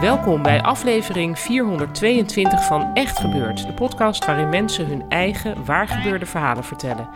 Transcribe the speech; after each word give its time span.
Welkom 0.00 0.42
bij 0.42 0.62
aflevering 0.62 1.38
422 1.38 2.64
van 2.64 2.94
Echt 2.94 3.18
Gebeurd, 3.18 3.66
de 3.66 3.72
podcast 3.72 4.24
waarin 4.24 4.48
mensen 4.48 4.86
hun 4.86 5.04
eigen 5.08 5.64
waargebeurde 5.64 6.26
verhalen 6.26 6.64
vertellen. 6.64 7.08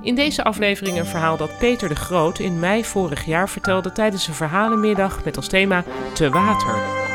In 0.00 0.14
deze 0.14 0.44
aflevering 0.44 0.98
een 0.98 1.06
verhaal 1.06 1.36
dat 1.36 1.58
Peter 1.58 1.88
de 1.88 1.94
Groot 1.94 2.38
in 2.38 2.58
mei 2.58 2.84
vorig 2.84 3.24
jaar 3.24 3.48
vertelde 3.48 3.92
tijdens 3.92 4.28
een 4.28 4.34
verhalenmiddag 4.34 5.24
met 5.24 5.36
als 5.36 5.48
thema 5.48 5.84
Te 6.12 6.30
Water. 6.30 7.05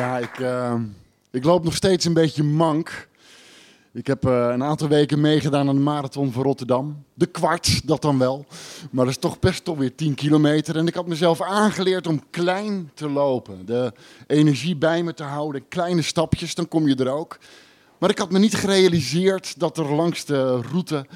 Ja, 0.00 0.18
ik, 0.18 0.38
uh, 0.38 0.74
ik 1.30 1.44
loop 1.44 1.64
nog 1.64 1.74
steeds 1.74 2.04
een 2.04 2.12
beetje 2.12 2.42
mank. 2.42 3.08
Ik 3.92 4.06
heb 4.06 4.26
uh, 4.26 4.48
een 4.52 4.62
aantal 4.62 4.88
weken 4.88 5.20
meegedaan 5.20 5.68
aan 5.68 5.74
de 5.74 5.80
marathon 5.80 6.32
van 6.32 6.42
Rotterdam. 6.42 7.04
De 7.14 7.26
kwart, 7.26 7.86
dat 7.86 8.02
dan 8.02 8.18
wel. 8.18 8.46
Maar 8.90 9.04
dat 9.04 9.14
is 9.14 9.20
toch 9.20 9.38
best 9.38 9.64
toch 9.64 9.78
weer 9.78 9.94
10 9.94 10.14
kilometer. 10.14 10.76
En 10.76 10.86
ik 10.86 10.94
had 10.94 11.06
mezelf 11.06 11.42
aangeleerd 11.42 12.06
om 12.06 12.22
klein 12.30 12.90
te 12.94 13.08
lopen. 13.08 13.66
De 13.66 13.92
energie 14.26 14.76
bij 14.76 15.02
me 15.02 15.14
te 15.14 15.22
houden. 15.22 15.68
Kleine 15.68 16.02
stapjes, 16.02 16.54
dan 16.54 16.68
kom 16.68 16.88
je 16.88 16.96
er 16.96 17.10
ook. 17.10 17.38
Maar 17.98 18.10
ik 18.10 18.18
had 18.18 18.30
me 18.30 18.38
niet 18.38 18.54
gerealiseerd 18.54 19.58
dat 19.58 19.78
er 19.78 19.94
langs 19.94 20.24
de 20.24 20.60
route 20.60 21.06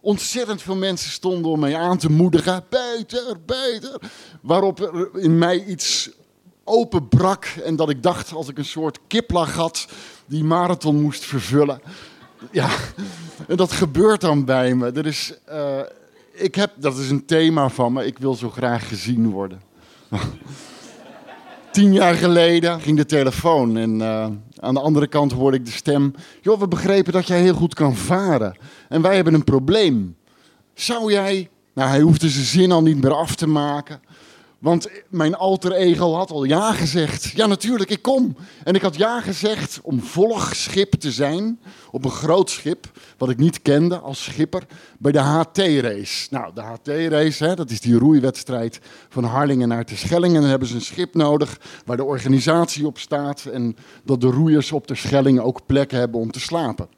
ontzettend 0.00 0.62
veel 0.62 0.76
mensen 0.76 1.10
stonden 1.10 1.50
om 1.50 1.60
mij 1.60 1.76
aan 1.76 1.98
te 1.98 2.10
moedigen. 2.10 2.64
Beter, 2.68 3.36
beter. 3.46 4.00
Waarop 4.40 4.80
er 4.80 5.10
in 5.14 5.38
mij 5.38 5.64
iets 5.64 6.10
openbrak 6.64 7.44
en 7.44 7.76
dat 7.76 7.90
ik 7.90 8.02
dacht 8.02 8.32
als 8.32 8.48
ik 8.48 8.58
een 8.58 8.64
soort 8.64 8.98
kiplach 9.06 9.54
had 9.54 9.86
die 10.26 10.44
marathon 10.44 11.02
moest 11.02 11.24
vervullen. 11.24 11.80
Ja, 12.50 12.68
en 13.48 13.56
dat 13.56 13.72
gebeurt 13.72 14.20
dan 14.20 14.44
bij 14.44 14.74
me. 14.74 14.90
Er 14.90 15.06
is, 15.06 15.34
uh, 15.50 15.80
ik 16.32 16.54
heb, 16.54 16.70
dat 16.76 16.98
is 16.98 17.10
een 17.10 17.24
thema 17.24 17.68
van 17.68 17.92
me. 17.92 18.06
Ik 18.06 18.18
wil 18.18 18.34
zo 18.34 18.50
graag 18.50 18.88
gezien 18.88 19.30
worden. 19.30 19.62
Tien 21.72 21.92
jaar 21.92 22.14
geleden 22.14 22.80
ging 22.80 22.96
de 22.96 23.06
telefoon 23.06 23.76
en 23.76 23.94
uh, 24.00 24.26
aan 24.60 24.74
de 24.74 24.80
andere 24.80 25.06
kant 25.06 25.32
hoorde 25.32 25.56
ik 25.56 25.64
de 25.64 25.70
stem. 25.70 26.14
Joh, 26.40 26.60
we 26.60 26.68
begrepen 26.68 27.12
dat 27.12 27.26
jij 27.26 27.40
heel 27.40 27.54
goed 27.54 27.74
kan 27.74 27.96
varen. 27.96 28.56
En 28.88 29.02
wij 29.02 29.14
hebben 29.14 29.34
een 29.34 29.44
probleem. 29.44 30.16
Zou 30.74 31.12
jij... 31.12 31.50
Nou, 31.74 31.88
hij 31.88 32.00
hoefde 32.00 32.28
zijn 32.28 32.44
zin 32.44 32.72
al 32.72 32.82
niet 32.82 33.02
meer 33.02 33.14
af 33.14 33.34
te 33.34 33.46
maken. 33.46 34.00
Want 34.62 34.88
mijn 35.08 35.34
alter 35.34 35.72
ego 35.72 36.14
had 36.14 36.30
al 36.30 36.44
ja 36.44 36.72
gezegd. 36.72 37.24
Ja, 37.24 37.46
natuurlijk, 37.46 37.90
ik 37.90 38.02
kom. 38.02 38.36
En 38.64 38.74
ik 38.74 38.82
had 38.82 38.96
ja 38.96 39.20
gezegd 39.20 39.80
om 39.82 40.00
volgschip 40.00 40.92
te 40.92 41.12
zijn 41.12 41.60
op 41.90 42.04
een 42.04 42.10
groot 42.10 42.50
schip, 42.50 42.90
wat 43.18 43.30
ik 43.30 43.38
niet 43.38 43.62
kende 43.62 43.98
als 43.98 44.24
schipper, 44.24 44.66
bij 44.98 45.12
de 45.12 45.18
HT-race. 45.18 46.26
Nou, 46.30 46.54
de 46.54 46.60
HT-race, 46.60 47.54
dat 47.54 47.70
is 47.70 47.80
die 47.80 47.98
roeiwedstrijd 47.98 48.80
van 49.08 49.24
Harlingen 49.24 49.68
naar 49.68 49.84
Terschelling. 49.84 50.34
En 50.34 50.40
dan 50.40 50.50
hebben 50.50 50.68
ze 50.68 50.74
een 50.74 50.80
schip 50.80 51.14
nodig 51.14 51.60
waar 51.84 51.96
de 51.96 52.04
organisatie 52.04 52.86
op 52.86 52.98
staat 52.98 53.44
en 53.44 53.76
dat 54.04 54.20
de 54.20 54.30
roeiers 54.30 54.72
op 54.72 54.86
Terschelling 54.86 55.40
ook 55.40 55.66
plek 55.66 55.90
hebben 55.90 56.20
om 56.20 56.30
te 56.30 56.40
slapen. 56.40 56.88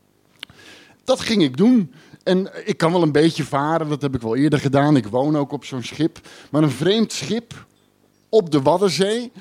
Dat 1.04 1.20
ging 1.20 1.42
ik 1.42 1.56
doen. 1.56 1.92
En 2.24 2.50
ik 2.64 2.76
kan 2.76 2.92
wel 2.92 3.02
een 3.02 3.12
beetje 3.12 3.44
varen, 3.44 3.88
dat 3.88 4.02
heb 4.02 4.14
ik 4.14 4.20
wel 4.20 4.36
eerder 4.36 4.58
gedaan. 4.58 4.96
Ik 4.96 5.06
woon 5.06 5.36
ook 5.36 5.52
op 5.52 5.64
zo'n 5.64 5.82
schip. 5.82 6.20
Maar 6.50 6.62
een 6.62 6.70
vreemd 6.70 7.12
schip 7.12 7.66
op 8.28 8.50
de 8.50 8.62
Waddenzee. 8.62 9.32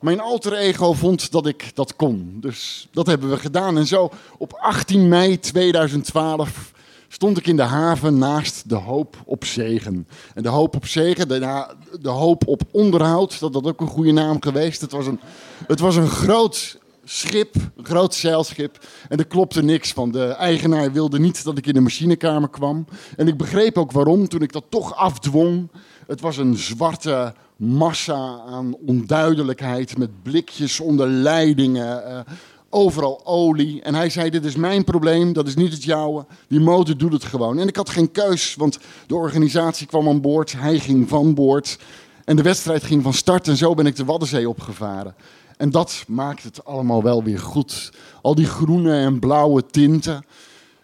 Mijn 0.00 0.20
alter 0.20 0.52
ego 0.52 0.92
vond 0.92 1.32
dat 1.32 1.46
ik 1.46 1.70
dat 1.74 1.96
kon. 1.96 2.36
Dus 2.40 2.88
dat 2.92 3.06
hebben 3.06 3.30
we 3.30 3.36
gedaan. 3.36 3.76
En 3.76 3.86
zo 3.86 4.10
op 4.38 4.52
18 4.52 5.08
mei 5.08 5.38
2012 5.38 6.72
stond 7.08 7.38
ik 7.38 7.46
in 7.46 7.56
de 7.56 7.62
haven 7.62 8.18
naast 8.18 8.68
de 8.68 8.74
hoop 8.74 9.16
op 9.24 9.44
zegen. 9.44 10.08
En 10.34 10.42
de 10.42 10.48
hoop 10.48 10.76
op 10.76 10.86
zegen, 10.86 11.28
de, 11.28 11.66
de 12.00 12.08
hoop 12.08 12.46
op 12.46 12.62
onderhoud, 12.70 13.40
dat 13.40 13.54
had 13.54 13.66
ook 13.66 13.80
een 13.80 13.86
goede 13.86 14.12
naam 14.12 14.42
geweest. 14.42 14.80
Het 14.80 14.92
was 14.92 15.06
een, 15.06 15.20
het 15.66 15.80
was 15.80 15.96
een 15.96 16.08
groot 16.08 16.78
schip, 17.10 17.54
een 17.76 17.84
groot 17.84 18.14
zeilschip. 18.14 18.86
En 19.08 19.18
er 19.18 19.26
klopte 19.26 19.62
niks 19.62 19.92
van. 19.92 20.10
De 20.10 20.26
eigenaar 20.26 20.92
wilde 20.92 21.18
niet 21.18 21.44
dat 21.44 21.58
ik 21.58 21.66
in 21.66 21.74
de 21.74 21.80
machinekamer 21.80 22.48
kwam. 22.48 22.86
En 23.16 23.28
ik 23.28 23.36
begreep 23.36 23.78
ook 23.78 23.92
waarom 23.92 24.28
toen 24.28 24.42
ik 24.42 24.52
dat 24.52 24.64
toch 24.68 24.96
afdwong. 24.96 25.70
Het 26.06 26.20
was 26.20 26.36
een 26.36 26.56
zwarte 26.56 27.34
massa 27.56 28.40
aan 28.46 28.76
onduidelijkheid 28.86 29.98
met 29.98 30.22
blikjes 30.22 30.80
onder 30.80 31.08
leidingen. 31.08 32.02
Uh, 32.08 32.20
overal 32.68 33.26
olie. 33.26 33.82
En 33.82 33.94
hij 33.94 34.10
zei: 34.10 34.30
Dit 34.30 34.44
is 34.44 34.56
mijn 34.56 34.84
probleem, 34.84 35.32
dat 35.32 35.46
is 35.46 35.56
niet 35.56 35.72
het 35.72 35.84
jouwe. 35.84 36.26
Die 36.48 36.60
motor 36.60 36.96
doet 36.96 37.12
het 37.12 37.24
gewoon. 37.24 37.58
En 37.58 37.68
ik 37.68 37.76
had 37.76 37.90
geen 37.90 38.10
keus, 38.10 38.54
want 38.54 38.78
de 39.06 39.14
organisatie 39.14 39.86
kwam 39.86 40.08
aan 40.08 40.20
boord. 40.20 40.52
Hij 40.52 40.78
ging 40.78 41.08
van 41.08 41.34
boord. 41.34 41.78
En 42.24 42.36
de 42.36 42.42
wedstrijd 42.42 42.82
ging 42.82 43.02
van 43.02 43.14
start. 43.14 43.48
En 43.48 43.56
zo 43.56 43.74
ben 43.74 43.86
ik 43.86 43.96
de 43.96 44.04
Waddenzee 44.04 44.48
opgevaren. 44.48 45.14
En 45.60 45.70
dat 45.70 46.04
maakt 46.06 46.42
het 46.42 46.64
allemaal 46.64 47.02
wel 47.02 47.24
weer 47.24 47.38
goed. 47.38 47.92
Al 48.22 48.34
die 48.34 48.46
groene 48.46 48.92
en 48.92 49.18
blauwe 49.18 49.66
tinten. 49.66 50.24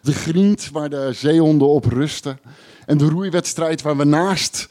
De 0.01 0.13
griend 0.13 0.69
waar 0.71 0.89
de 0.89 1.09
zeehonden 1.13 1.67
op 1.67 1.85
rusten. 1.85 2.39
En 2.85 2.97
de 2.97 3.09
roeiwedstrijd 3.09 3.81
waar 3.81 3.97
we 3.97 4.03
naast 4.03 4.67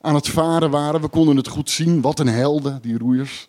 aan 0.00 0.14
het 0.14 0.28
varen 0.28 0.70
waren. 0.70 1.00
We 1.00 1.08
konden 1.08 1.36
het 1.36 1.48
goed 1.48 1.70
zien. 1.70 2.00
Wat 2.00 2.18
een 2.18 2.28
helden, 2.28 2.78
die 2.82 2.98
roeiers. 2.98 3.46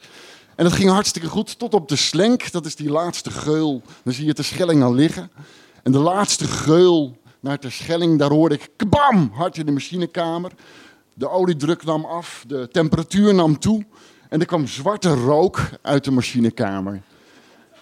En 0.56 0.66
het 0.66 0.74
ging 0.74 0.90
hartstikke 0.90 1.28
goed 1.28 1.60
tot 1.60 1.74
op 1.74 1.90
de 1.90 1.96
slenk. 1.96 2.52
Dat 2.52 2.66
is 2.66 2.76
die 2.76 2.90
laatste 2.90 3.32
geul. 3.32 3.82
Dan 4.04 4.14
zie 4.14 4.26
je 4.26 4.34
de 4.34 4.44
Schelling 4.44 4.84
al 4.84 4.94
liggen. 4.94 5.32
En 5.84 5.92
de 5.92 6.00
laatste 6.00 6.48
geul 6.48 7.18
naar 7.40 7.60
de 7.60 7.70
Schelling, 7.70 8.20
daar 8.20 8.32
hoorde 8.32 8.56
ik 8.56 8.70
kabam, 8.76 9.32
hard 9.34 9.58
in 9.58 9.66
de 9.66 9.72
machinekamer. 9.72 10.52
De 11.14 11.30
oliedruk 11.30 11.84
nam 11.84 12.06
af, 12.06 12.44
de 12.48 12.68
temperatuur 12.72 13.34
nam 13.34 13.60
toe. 13.60 13.86
En 14.32 14.40
er 14.40 14.46
kwam 14.46 14.68
zwarte 14.68 15.14
rook 15.14 15.70
uit 15.82 16.04
de 16.04 16.12
machinekamer. 16.12 17.02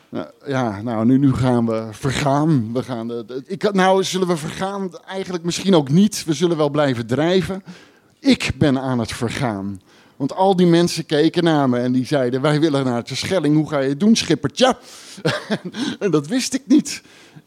Nou, 0.09 0.27
ja, 0.45 0.81
nou, 0.81 1.05
nu, 1.05 1.33
gaan 1.33 1.65
we 1.65 1.87
vergaan. 1.91 2.73
We 2.73 2.83
gaan 2.83 3.07
de, 3.07 3.43
ik, 3.45 3.73
nou, 3.73 4.03
zullen 4.03 4.27
we 4.27 4.37
vergaan? 4.37 4.89
Eigenlijk 5.05 5.43
misschien 5.43 5.75
ook 5.75 5.89
niet. 5.89 6.23
We 6.25 6.33
zullen 6.33 6.57
wel 6.57 6.69
blijven 6.69 7.07
drijven. 7.07 7.63
Ik 8.19 8.51
ben 8.55 8.79
aan 8.79 8.99
het 8.99 9.11
vergaan. 9.11 9.81
Want 10.15 10.35
al 10.35 10.55
die 10.55 10.67
mensen 10.67 11.05
keken 11.05 11.43
naar 11.43 11.69
me 11.69 11.79
en 11.79 11.91
die 11.91 12.05
zeiden: 12.05 12.41
Wij 12.41 12.59
willen 12.59 12.85
naar 12.85 13.03
de 13.03 13.15
Schelling. 13.15 13.55
Hoe 13.55 13.69
ga 13.69 13.79
je 13.79 13.89
het 13.89 13.99
doen, 13.99 14.15
schippertje? 14.15 14.77
en 15.99 16.11
dat 16.11 16.27
wist 16.27 16.53
ik 16.53 16.63
niet. 16.65 17.01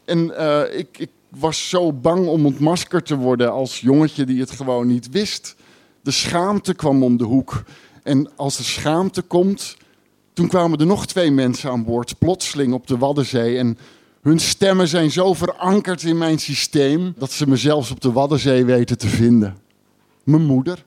En 0.05 0.17
uh, 0.19 0.61
ik, 0.77 0.97
ik 0.97 1.09
was 1.29 1.69
zo 1.69 1.93
bang 1.93 2.27
om 2.27 2.45
ontmaskerd 2.45 3.05
te 3.05 3.15
worden 3.15 3.51
als 3.51 3.79
jongetje 3.79 4.25
die 4.25 4.39
het 4.39 4.51
gewoon 4.51 4.87
niet 4.87 5.09
wist. 5.09 5.55
De 6.01 6.11
schaamte 6.11 6.73
kwam 6.73 7.03
om 7.03 7.17
de 7.17 7.23
hoek. 7.23 7.63
En 8.03 8.29
als 8.35 8.57
de 8.57 8.63
schaamte 8.63 9.21
komt, 9.21 9.77
toen 10.33 10.47
kwamen 10.47 10.79
er 10.79 10.85
nog 10.85 11.05
twee 11.05 11.31
mensen 11.31 11.69
aan 11.69 11.83
boord, 11.83 12.17
plotseling 12.17 12.73
op 12.73 12.87
de 12.87 12.97
Waddenzee. 12.97 13.57
En 13.57 13.77
hun 14.21 14.39
stemmen 14.39 14.87
zijn 14.87 15.11
zo 15.11 15.33
verankerd 15.33 16.03
in 16.03 16.17
mijn 16.17 16.39
systeem 16.39 17.13
dat 17.17 17.31
ze 17.31 17.47
me 17.47 17.55
zelfs 17.55 17.91
op 17.91 18.01
de 18.01 18.11
Waddenzee 18.11 18.65
weten 18.65 18.97
te 18.97 19.07
vinden. 19.07 19.57
Mijn 20.23 20.45
moeder. 20.45 20.85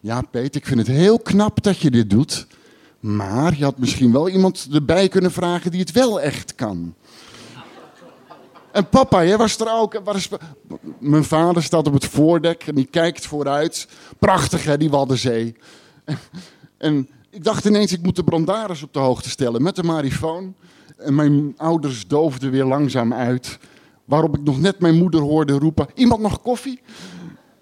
Ja, 0.00 0.22
Peter, 0.22 0.60
ik 0.60 0.66
vind 0.66 0.78
het 0.78 0.96
heel 0.96 1.18
knap 1.18 1.62
dat 1.62 1.78
je 1.78 1.90
dit 1.90 2.10
doet. 2.10 2.46
Maar 3.00 3.56
je 3.58 3.64
had 3.64 3.78
misschien 3.78 4.12
wel 4.12 4.28
iemand 4.28 4.68
erbij 4.72 5.08
kunnen 5.08 5.32
vragen 5.32 5.70
die 5.70 5.80
het 5.80 5.92
wel 5.92 6.20
echt 6.20 6.54
kan. 6.54 6.94
En 8.76 8.88
papa, 8.88 9.24
jij 9.24 9.36
was 9.36 9.58
er 9.58 9.72
ook. 9.72 10.00
Mijn 10.98 11.24
vader 11.24 11.62
staat 11.62 11.86
op 11.86 11.92
het 11.92 12.04
voordek 12.04 12.62
en 12.66 12.74
die 12.74 12.84
kijkt 12.84 13.26
vooruit. 13.26 13.88
Prachtig, 14.18 14.64
hè, 14.64 14.76
die 14.76 14.90
Waddenzee. 14.90 15.56
En, 16.78 17.08
ik 17.30 17.44
dacht 17.44 17.64
ineens, 17.64 17.92
ik 17.92 18.02
moet 18.02 18.16
de 18.16 18.24
brandaris 18.24 18.82
op 18.82 18.92
de 18.92 18.98
hoogte 18.98 19.30
stellen 19.30 19.62
met 19.62 19.76
de 19.76 19.82
marifoon. 19.82 20.54
En 20.96 21.14
mijn 21.14 21.54
ouders 21.56 22.06
doofden 22.06 22.50
weer 22.50 22.64
langzaam 22.64 23.12
uit 23.12 23.58
Waarop 24.06 24.36
ik 24.36 24.42
nog 24.42 24.60
net 24.60 24.80
mijn 24.80 24.96
moeder 24.96 25.20
hoorde 25.20 25.52
roepen: 25.52 25.86
Iemand 25.94 26.20
nog 26.20 26.42
koffie? 26.42 26.80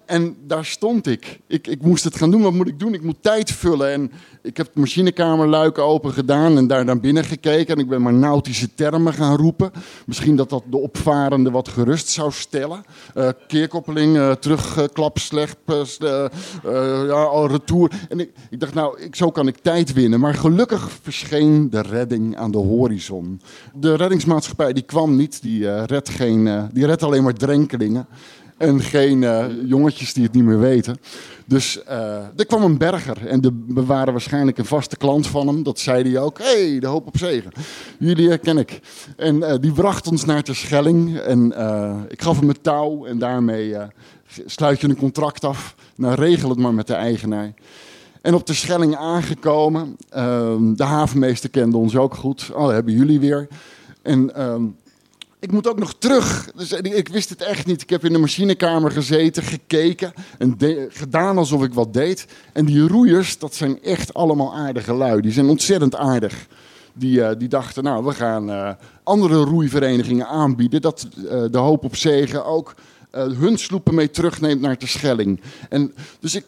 En 0.07 0.37
daar 0.47 0.65
stond 0.65 1.07
ik. 1.07 1.41
ik. 1.47 1.67
Ik 1.67 1.83
moest 1.83 2.05
het 2.05 2.17
gaan 2.17 2.31
doen. 2.31 2.43
Wat 2.43 2.53
moet 2.53 2.69
ik 2.69 2.79
doen? 2.79 2.95
Ik 2.95 3.03
moet 3.03 3.17
tijd 3.23 3.51
vullen. 3.51 3.93
En 3.93 4.13
ik 4.43 4.57
heb 4.57 4.67
de 4.75 4.81
machinekamerluik 4.81 5.79
open 5.79 6.13
gedaan 6.13 6.57
en 6.57 6.67
daar 6.67 6.85
naar 6.85 7.01
binnen 7.01 7.25
gekeken. 7.25 7.75
En 7.75 7.83
ik 7.83 7.89
ben 7.89 8.03
maar 8.03 8.13
nautische 8.13 8.75
termen 8.75 9.13
gaan 9.13 9.37
roepen. 9.37 9.71
Misschien 10.07 10.37
dat 10.37 10.51
dat 10.51 10.63
de 10.71 10.77
opvarende 10.77 11.51
wat 11.51 11.69
gerust 11.69 12.09
zou 12.09 12.33
stellen. 12.33 12.85
Uh, 13.15 13.29
keerkoppeling, 13.47 14.17
uh, 14.17 14.33
terugklap, 14.33 15.19
slecht, 15.19 15.57
uh, 15.69 16.27
ja, 17.07 17.47
retour. 17.47 17.91
En 18.09 18.21
ik, 18.21 18.31
ik, 18.51 18.61
dacht, 18.61 18.75
nou, 18.75 19.01
ik, 19.01 19.17
zo 19.17 19.31
kan 19.31 19.47
ik 19.47 19.57
tijd 19.57 19.93
winnen. 19.93 20.21
Maar 20.21 20.35
gelukkig 20.35 20.91
verscheen 21.03 21.71
de 21.71 21.81
redding 21.81 22.37
aan 22.37 22.51
de 22.51 22.59
horizon. 22.59 23.41
De 23.75 23.95
reddingsmaatschappij 23.95 24.73
die 24.73 24.83
kwam 24.83 25.17
niet. 25.17 25.43
Die 25.43 25.85
redt, 25.85 26.09
geen, 26.09 26.69
die 26.73 26.87
redt 26.87 27.03
alleen 27.03 27.23
maar 27.23 27.35
drenkelingen. 27.35 28.07
En 28.57 28.81
geen 28.81 29.23
uh, 29.23 29.45
jongetjes 29.67 30.13
die 30.13 30.23
het 30.23 30.33
niet 30.33 30.45
meer 30.45 30.59
weten. 30.59 30.97
Dus 31.47 31.83
uh, 31.89 32.17
er 32.37 32.47
kwam 32.47 32.63
een 32.63 32.79
berger. 32.79 33.27
En 33.27 33.41
de, 33.41 33.65
we 33.67 33.85
waren 33.85 34.13
waarschijnlijk 34.13 34.59
een 34.59 34.65
vaste 34.65 34.97
klant 34.97 35.27
van 35.27 35.47
hem. 35.47 35.63
Dat 35.63 35.79
zei 35.79 36.11
hij 36.11 36.21
ook. 36.21 36.39
Hé, 36.39 36.71
hey, 36.71 36.79
de 36.79 36.87
hoop 36.87 37.07
op 37.07 37.17
zegen. 37.17 37.53
Jullie 37.99 38.29
herken 38.29 38.59
ik. 38.59 38.81
En 39.17 39.61
die 39.61 39.73
bracht 39.73 40.07
ons 40.07 40.25
naar 40.25 40.43
de 40.43 40.55
Schelling. 40.55 41.19
En 41.19 41.47
ik 42.09 42.23
gaf 42.23 42.39
hem 42.39 42.49
het 42.49 42.63
touw. 42.63 43.05
En 43.07 43.19
daarmee 43.19 43.77
sluit 44.47 44.81
je 44.81 44.89
een 44.89 44.97
contract 44.97 45.45
af. 45.45 45.75
Nou, 45.97 46.15
regel 46.15 46.49
het 46.49 46.59
maar 46.59 46.75
met 46.75 46.87
de 46.87 46.95
eigenaar. 46.95 47.55
En 48.25 48.35
op 48.35 48.47
de 48.47 48.55
Schelling 48.55 48.97
aangekomen. 48.97 49.97
Ehm, 50.09 50.75
de 50.75 50.85
havenmeester 50.85 51.51
kende 51.51 51.77
ons 51.77 51.97
ook 51.97 52.15
goed. 52.15 52.51
Oh, 52.55 52.69
hebben 52.69 52.95
jullie 52.95 53.21
weer. 53.21 53.49
En 54.03 54.35
ehm, 54.35 54.65
ik 55.45 55.53
moet 55.53 55.69
ook 55.69 55.79
nog 55.79 55.95
terug. 55.99 56.51
Dus 56.57 56.73
ik 56.73 57.09
wist 57.09 57.29
het 57.29 57.43
echt 57.43 57.67
niet. 57.67 57.83
Ik 57.83 57.91
heb 57.91 58.05
in 58.05 58.13
de 58.13 58.19
machinekamer 58.19 58.91
gezeten, 58.91 59.43
gekeken 59.43 60.13
en 60.39 60.57
gedaan 60.89 61.39
alsof 61.39 61.63
ik 61.63 61.75
wat 61.75 61.93
deed. 61.93 62.27
En 62.53 62.65
die 62.65 62.89
roeiers, 62.89 63.39
dat 63.39 63.55
zijn 63.55 63.83
echt 63.83 64.15
allemaal 64.15 64.55
aardige 64.55 64.95
lui. 64.95 65.21
Die 65.21 65.33
zijn 65.33 65.49
ontzettend 65.49 65.97
aardig. 65.97 66.47
Die, 66.93 67.19
uh, 67.19 67.31
die 67.39 67.49
dachten, 67.49 67.85
nou, 67.85 68.05
we 68.05 68.13
gaan 68.13 68.51
uh, 68.51 68.71
andere 69.03 69.37
roeiverenigingen 69.37 70.27
aanbieden. 70.27 70.81
Dat 70.81 71.07
de 71.51 71.59
hoop 71.59 71.85
op 71.85 71.97
zegen 71.97 72.45
ook 72.45 72.75
hun 73.11 73.59
sloepen 73.59 73.95
mee 73.95 74.11
terugneemt 74.11 74.61
naar 74.61 74.79
de 74.79 74.87
Schelling. 74.87 75.41
En 75.69 75.95
dus 76.21 76.35
ik, 76.35 76.45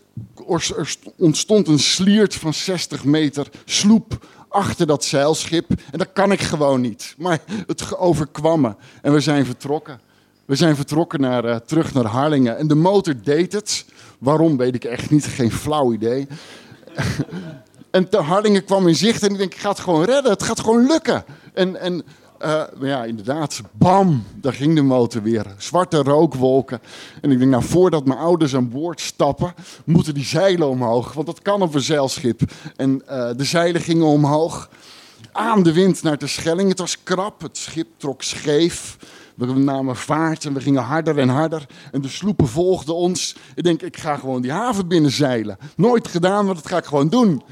er 0.48 0.96
ontstond 1.16 1.68
een 1.68 1.78
sliert 1.78 2.34
van 2.34 2.54
60 2.54 3.04
meter 3.04 3.48
sloep 3.64 4.26
achter 4.48 4.86
dat 4.86 5.04
zeilschip. 5.04 5.70
En 5.70 5.98
dat 5.98 6.12
kan 6.12 6.32
ik 6.32 6.40
gewoon 6.40 6.80
niet. 6.80 7.14
Maar 7.18 7.40
het 7.66 7.96
overkwam 7.96 8.60
me. 8.60 8.74
En 9.02 9.12
we 9.12 9.20
zijn 9.20 9.44
vertrokken. 9.46 10.00
We 10.44 10.54
zijn 10.54 10.76
vertrokken 10.76 11.20
naar, 11.20 11.44
uh, 11.44 11.56
terug 11.56 11.94
naar 11.94 12.04
Harlingen. 12.04 12.58
En 12.58 12.68
de 12.68 12.74
motor 12.74 13.14
deed 13.22 13.52
het. 13.52 13.84
Waarom 14.18 14.56
weet 14.56 14.74
ik 14.74 14.84
echt 14.84 15.10
niet. 15.10 15.24
Geen 15.24 15.52
flauw 15.52 15.92
idee. 15.92 16.26
en 17.90 18.08
te 18.08 18.16
Harlingen 18.16 18.64
kwam 18.64 18.88
in 18.88 18.94
zicht. 18.94 19.22
En 19.22 19.30
ik 19.30 19.38
denk, 19.38 19.54
ik 19.54 19.60
ga 19.60 19.68
het 19.68 19.80
gewoon 19.80 20.04
redden. 20.04 20.32
Het 20.32 20.42
gaat 20.42 20.60
gewoon 20.60 20.86
lukken. 20.86 21.24
En, 21.54 21.80
en 21.80 22.04
uh, 22.42 22.48
maar 22.78 22.88
ja, 22.88 23.04
inderdaad, 23.04 23.60
bam, 23.72 24.24
daar 24.34 24.52
ging 24.52 24.74
de 24.74 24.82
motor 24.82 25.22
weer. 25.22 25.54
Zwarte 25.58 26.02
rookwolken. 26.02 26.80
En 27.20 27.30
ik 27.30 27.38
denk, 27.38 27.50
nou, 27.50 27.64
voordat 27.64 28.06
mijn 28.06 28.18
ouders 28.18 28.54
aan 28.56 28.68
boord 28.68 29.00
stappen, 29.00 29.54
moeten 29.84 30.14
die 30.14 30.24
zeilen 30.24 30.68
omhoog. 30.68 31.12
Want 31.12 31.26
dat 31.26 31.42
kan 31.42 31.62
op 31.62 31.74
een 31.74 31.80
zeilschip. 31.80 32.40
En 32.76 33.02
uh, 33.10 33.30
de 33.36 33.44
zeilen 33.44 33.80
gingen 33.80 34.06
omhoog. 34.06 34.70
Aan 35.32 35.62
de 35.62 35.72
wind 35.72 36.02
naar 36.02 36.18
de 36.18 36.26
Schelling. 36.26 36.68
Het 36.68 36.78
was 36.78 37.02
krap, 37.02 37.42
het 37.42 37.56
schip 37.56 37.88
trok 37.96 38.22
scheef. 38.22 38.96
We 39.34 39.46
namen 39.46 39.96
vaart 39.96 40.44
en 40.44 40.54
we 40.54 40.60
gingen 40.60 40.82
harder 40.82 41.18
en 41.18 41.28
harder. 41.28 41.66
En 41.92 42.00
de 42.00 42.08
sloepen 42.08 42.48
volgden 42.48 42.94
ons. 42.94 43.36
Ik 43.54 43.64
denk, 43.64 43.82
ik 43.82 43.96
ga 43.96 44.16
gewoon 44.16 44.42
die 44.42 44.52
haven 44.52 44.88
binnen 44.88 45.10
zeilen. 45.10 45.58
Nooit 45.76 46.08
gedaan, 46.08 46.44
maar 46.44 46.54
dat 46.54 46.66
ga 46.66 46.76
ik 46.76 46.84
gewoon 46.84 47.08
doen. 47.08 47.42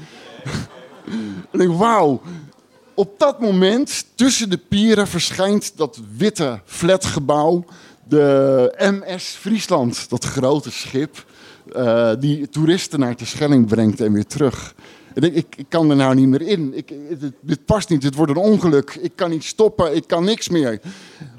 en 1.11 1.49
ik 1.51 1.59
denk, 1.59 1.77
wauw, 1.77 2.21
op 2.95 3.19
dat 3.19 3.39
moment, 3.39 4.05
tussen 4.15 4.49
de 4.49 4.57
pieren, 4.57 5.07
verschijnt 5.07 5.77
dat 5.77 5.99
witte 6.17 6.59
flatgebouw. 6.65 7.65
De 8.07 8.73
MS 8.77 9.23
Friesland, 9.23 10.09
dat 10.09 10.25
grote 10.25 10.71
schip. 10.71 11.25
Uh, 11.75 12.11
die 12.19 12.49
toeristen 12.49 12.99
naar 12.99 13.15
de 13.15 13.25
Schelling 13.25 13.67
brengt 13.67 14.01
en 14.01 14.13
weer 14.13 14.25
terug. 14.25 14.75
Ik, 15.13 15.23
ik, 15.23 15.55
ik, 15.55 15.65
kan 15.69 15.89
er 15.89 15.95
nou 15.95 16.15
niet 16.15 16.27
meer 16.27 16.41
in. 16.41 16.77
Ik, 16.77 16.93
het, 17.09 17.31
dit 17.41 17.65
past 17.65 17.89
niet, 17.89 18.03
het 18.03 18.15
wordt 18.15 18.31
een 18.31 18.37
ongeluk. 18.37 18.97
Ik 19.01 19.11
kan 19.15 19.29
niet 19.29 19.43
stoppen, 19.43 19.95
ik 19.95 20.07
kan 20.07 20.23
niks 20.23 20.49
meer. 20.49 20.79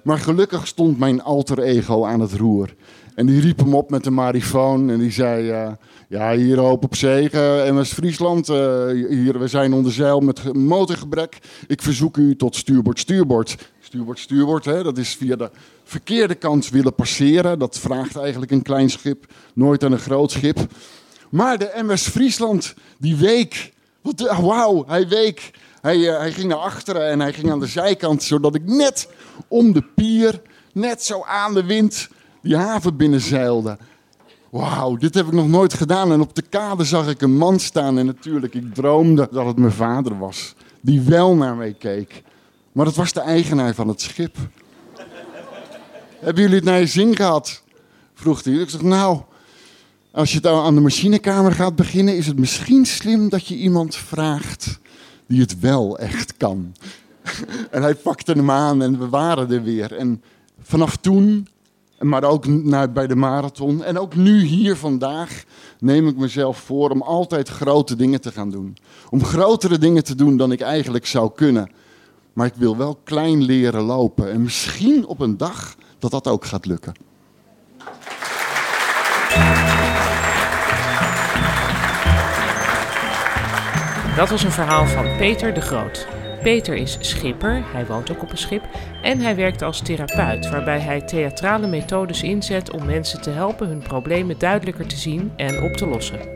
Maar 0.03 0.19
gelukkig 0.19 0.67
stond 0.67 0.99
mijn 0.99 1.23
alter 1.23 1.59
ego 1.59 2.05
aan 2.05 2.21
het 2.21 2.33
roer. 2.33 2.75
En 3.17 3.27
die 3.27 3.41
riep 3.41 3.59
hem 3.59 3.75
op 3.75 3.91
met 3.91 4.07
een 4.07 4.15
marifoon 4.15 4.91
en 4.91 4.99
die 4.99 5.11
zei... 5.11 5.51
Uh, 5.51 5.73
ja, 6.09 6.35
hier 6.35 6.59
hoop 6.59 6.85
op 6.85 6.95
zegen. 6.95 7.75
MS 7.75 7.93
Friesland, 7.93 8.49
uh, 8.49 8.57
hier, 9.09 9.39
we 9.39 9.49
zijn 9.49 9.73
onder 9.73 9.93
zeil 9.93 10.21
met 10.21 10.53
motorgebrek. 10.53 11.39
Ik 11.67 11.83
verzoek 11.83 12.17
u 12.17 12.37
tot 12.37 12.57
stuurbord, 12.57 12.99
stuurbord. 12.99 13.57
Stuurbord, 13.81 14.19
stuurbord, 14.19 14.65
hè, 14.65 14.83
dat 14.83 14.99
is 14.99 15.15
via 15.15 15.37
de 15.37 15.51
verkeerde 15.85 16.35
kant 16.35 16.69
willen 16.69 16.95
passeren. 16.95 17.59
Dat 17.59 17.79
vraagt 17.79 18.17
eigenlijk 18.17 18.53
een 18.53 18.63
klein 18.63 18.91
schip, 18.91 19.33
nooit 19.55 19.85
aan 19.85 19.93
een 19.93 19.99
groot 19.99 20.31
schip. 20.31 20.59
Maar 21.31 21.59
de 21.59 21.73
MS 21.75 22.09
Friesland, 22.09 22.75
die 22.99 23.17
week. 23.17 23.73
Wauw, 24.41 24.85
hij 24.87 25.09
week. 25.09 25.51
Hij, 25.81 25.99
hij 25.99 26.33
ging 26.33 26.49
naar 26.49 26.59
achteren 26.59 27.09
en 27.09 27.21
hij 27.21 27.33
ging 27.33 27.51
aan 27.51 27.61
de 27.61 27.67
zijkant, 27.67 28.23
zodat 28.23 28.55
ik 28.55 28.65
net 28.65 29.09
om 29.49 29.73
de 29.73 29.83
pier, 29.95 30.43
net 30.73 31.03
zo 31.03 31.23
aan 31.23 31.55
de 31.55 31.65
wind, 31.65 32.09
die 32.47 32.57
haven 32.57 32.97
binnenzeilde. 32.97 33.79
Wauw, 34.51 34.97
dit 34.97 35.15
heb 35.15 35.27
ik 35.27 35.33
nog 35.33 35.49
nooit 35.49 35.75
gedaan. 35.75 36.13
En 36.13 36.21
op 36.21 36.35
de 36.35 36.43
kade 36.43 36.85
zag 36.85 37.09
ik 37.09 37.21
een 37.21 37.37
man 37.37 37.59
staan. 37.59 37.99
En 37.99 38.07
natuurlijk, 38.07 38.55
ik 38.55 38.75
droomde 38.75 39.29
dat 39.31 39.47
het 39.47 39.57
mijn 39.57 39.73
vader 39.73 40.19
was. 40.19 40.55
Die 40.81 41.01
wel 41.01 41.35
naar 41.35 41.57
mij 41.57 41.75
keek. 41.79 42.23
Maar 42.73 42.87
het 42.87 42.97
was 42.97 43.13
de 43.13 43.21
eigenaar 43.21 43.75
van 43.75 43.89
het 43.89 44.01
schip. 44.01 44.37
Hebben 46.19 46.43
jullie 46.43 46.57
het 46.57 46.65
naar 46.65 46.79
je 46.79 46.87
zin 46.87 47.17
gehad? 47.17 47.63
Vroeg 48.15 48.45
hij. 48.45 48.55
Ik 48.55 48.71
zeg, 48.71 48.83
nou, 48.83 49.21
als 50.11 50.31
je 50.31 50.37
het 50.37 50.47
aan 50.47 50.75
de 50.75 50.81
machinekamer 50.81 51.53
gaat 51.53 51.77
beginnen, 51.77 52.17
is 52.17 52.27
het 52.27 52.39
misschien 52.39 52.87
slim 52.87 53.29
dat 53.29 53.47
je 53.47 53.57
iemand 53.57 53.97
vraagt 53.97 54.79
die 55.27 55.41
het 55.41 55.61
wel 55.61 55.99
echt 55.99 56.37
kan. 56.37 56.75
en 57.71 57.83
hij 57.83 57.95
pakte 57.95 58.33
hem 58.33 58.51
aan 58.51 58.83
en 58.83 58.99
we 58.99 59.09
waren 59.09 59.51
er 59.51 59.63
weer. 59.63 59.97
En 59.97 60.23
vanaf 60.63 60.97
toen 60.97 61.49
maar 61.99 62.25
ook 62.25 62.47
naar, 62.47 62.93
bij 62.93 63.07
de 63.07 63.17
marathon. 63.17 63.85
En 63.85 63.99
ook 63.99 64.15
nu 64.15 64.41
hier 64.41 64.77
vandaag 64.77 65.45
neem 65.79 66.09
ik 66.09 66.17
mezelf 66.17 66.59
voor 66.59 66.91
om 66.91 67.03
altijd 67.03 67.49
grote 67.49 67.97
dingen 67.97 68.21
te 68.21 68.33
gaan 68.33 68.51
doen. 68.51 68.77
Om 69.11 69.25
grotere 69.25 69.79
dingen 69.79 70.05
te 70.05 70.15
doen 70.15 70.37
dan 70.37 70.53
ik 70.53 70.61
eigenlijk 70.61 71.07
zou 71.07 71.31
kunnen. 71.35 71.71
Maar 72.33 72.47
ik 72.47 72.55
wil 72.57 72.77
wel 72.77 72.99
klein 73.05 73.43
leren 73.43 73.83
lopen. 73.83 74.33
En 74.33 74.43
misschien 74.43 75.07
op 75.07 75.21
een 75.21 75.37
dag 75.37 75.75
dat 75.99 76.11
dat 76.11 76.29
ook 76.29 76.45
gaat 76.45 76.67
lukken. 76.67 76.95
Dat 84.17 84.31
was 84.31 84.43
een 84.43 84.53
verhaal 84.53 84.87
van 84.87 85.17
Peter 85.17 85.55
de 85.55 85.61
Groot. 85.61 86.16
Peter 86.47 86.75
is 86.75 86.97
schipper, 87.01 87.63
hij 87.73 87.87
woont 87.87 88.11
ook 88.11 88.23
op 88.23 88.31
een 88.31 88.39
schip 88.39 88.63
en 89.03 89.21
hij 89.21 89.37
werkt 89.37 89.63
als 89.63 89.81
therapeut, 89.81 90.51
waarbij 90.51 90.81
hij 90.81 91.01
theatrale 91.01 91.67
methodes 91.67 92.23
inzet 92.23 92.71
om 92.71 92.85
mensen 92.85 93.21
te 93.21 93.31
helpen 93.31 93.69
hun 93.69 93.83
problemen 93.83 94.39
duidelijker 94.39 94.87
te 94.87 94.97
zien 94.97 95.33
en 95.37 95.63
op 95.63 95.73
te 95.73 95.87
lossen. 95.87 96.36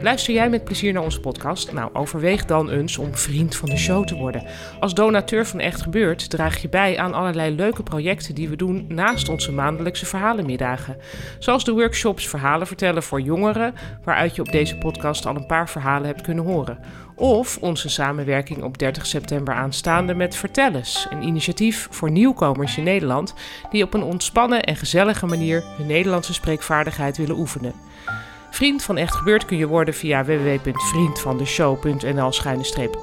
Luister 0.00 0.34
jij 0.34 0.50
met 0.50 0.64
plezier 0.64 0.92
naar 0.92 1.02
onze 1.02 1.20
podcast? 1.20 1.72
Nou, 1.72 1.90
overweeg 1.92 2.44
dan 2.44 2.70
eens 2.70 2.98
om 2.98 3.16
vriend 3.16 3.56
van 3.56 3.68
de 3.68 3.76
show 3.76 4.06
te 4.06 4.14
worden. 4.14 4.44
Als 4.80 4.94
donateur 4.94 5.46
van 5.46 5.60
Echt 5.60 5.82
Gebeurd 5.82 6.30
draag 6.30 6.62
je 6.62 6.68
bij 6.68 6.98
aan 6.98 7.14
allerlei 7.14 7.54
leuke 7.54 7.82
projecten 7.82 8.34
die 8.34 8.48
we 8.48 8.56
doen 8.56 8.84
naast 8.88 9.28
onze 9.28 9.52
maandelijkse 9.52 10.06
verhalenmiddagen. 10.06 10.96
Zoals 11.38 11.64
de 11.64 11.72
workshops 11.72 12.28
Verhalen 12.28 12.66
vertellen 12.66 13.02
voor 13.02 13.20
jongeren, 13.20 13.74
waaruit 14.04 14.34
je 14.34 14.42
op 14.42 14.52
deze 14.52 14.76
podcast 14.76 15.26
al 15.26 15.36
een 15.36 15.46
paar 15.46 15.68
verhalen 15.68 16.06
hebt 16.06 16.22
kunnen 16.22 16.44
horen. 16.44 16.78
Of 17.14 17.58
onze 17.60 17.88
samenwerking 17.88 18.62
op 18.62 18.78
30 18.78 19.06
september 19.06 19.54
aanstaande 19.54 20.14
met 20.14 20.36
Vertellers, 20.36 21.06
een 21.10 21.22
initiatief 21.22 21.88
voor 21.90 22.10
nieuwkomers 22.10 22.76
in 22.76 22.84
Nederland 22.84 23.34
die 23.70 23.82
op 23.82 23.94
een 23.94 24.02
ontspannen 24.02 24.62
en 24.62 24.76
gezellige 24.76 25.26
manier 25.26 25.64
hun 25.76 25.86
Nederlandse 25.86 26.34
spreekvaardigheid 26.34 27.16
willen 27.16 27.38
oefenen. 27.38 27.74
Vriend 28.56 28.82
van 28.82 28.96
Echt 28.96 29.14
Gebeurd 29.14 29.44
kun 29.44 29.56
je 29.56 29.66
worden 29.66 29.94
via 29.94 30.24
www.vriendvandeshow.nl 30.24 32.32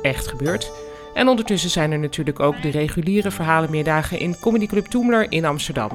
Echt 0.01 0.27
Gebeurd. 0.27 0.71
En 1.13 1.27
ondertussen 1.27 1.69
zijn 1.69 1.91
er 1.91 1.99
natuurlijk 1.99 2.39
ook 2.39 2.61
de 2.61 2.69
reguliere 2.69 3.31
verhalenmiddagen 3.31 4.19
in 4.19 4.39
Comedy 4.39 4.65
Club 4.65 4.85
Toemler 4.85 5.31
in 5.31 5.45
Amsterdam. 5.45 5.89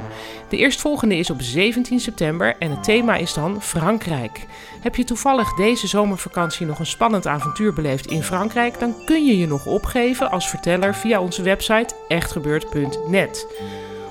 De 0.49 0.57
eerstvolgende 0.57 1.17
is 1.17 1.31
op 1.31 1.43
17 1.43 2.01
september 2.01 2.57
en 2.59 2.71
het 2.71 2.85
thema 2.85 3.17
is 3.17 3.35
dan 3.35 3.63
Frankrijk. 3.63 4.47
Heb 4.81 4.97
je 4.97 5.05
toevallig 5.05 5.55
deze 5.55 5.87
zomervakantie 5.87 6.67
nog 6.67 6.79
een 6.79 6.87
spannend 6.87 7.27
avontuur 7.27 7.73
beleefd 7.73 8.07
in 8.07 8.23
Frankrijk, 8.23 8.79
dan 8.79 8.95
kun 9.05 9.27
je 9.27 9.39
je 9.39 9.47
nog 9.47 9.67
opgeven 9.67 10.31
als 10.31 10.49
verteller 10.49 10.95
via 10.95 11.21
onze 11.21 11.43
website 11.43 11.95
echtgebeurd.net. 12.09 13.47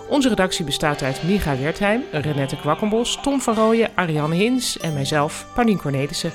Onze 0.07 0.29
redactie 0.29 0.65
bestaat 0.65 1.01
uit 1.01 1.23
Micha 1.23 1.57
Wertheim, 1.57 2.03
Renette 2.11 2.55
Kwakkenbos, 2.55 3.19
Tom 3.21 3.41
van 3.41 3.55
Rooyen, 3.55 3.89
Ariane 3.95 4.35
Hins 4.35 4.79
en 4.79 4.93
mijzelf, 4.93 5.45
Paulien 5.53 5.77
Cornelissen. 5.77 6.31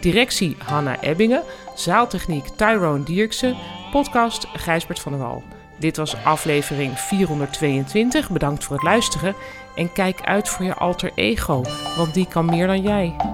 Directie 0.00 0.56
Hanna 0.58 1.00
Ebbingen, 1.00 1.42
zaaltechniek 1.74 2.48
Tyrone 2.56 3.04
Dierksen, 3.04 3.56
podcast 3.90 4.46
Gijsbert 4.52 5.00
van 5.00 5.12
der 5.12 5.20
Wal. 5.20 5.42
Dit 5.78 5.96
was 5.96 6.24
aflevering 6.24 6.98
422. 6.98 8.30
Bedankt 8.30 8.64
voor 8.64 8.76
het 8.76 8.84
luisteren 8.84 9.34
en 9.74 9.92
kijk 9.92 10.20
uit 10.22 10.48
voor 10.48 10.64
je 10.64 10.74
alter 10.74 11.10
ego, 11.14 11.62
want 11.96 12.14
die 12.14 12.28
kan 12.28 12.44
meer 12.44 12.66
dan 12.66 12.82
jij. 12.82 13.31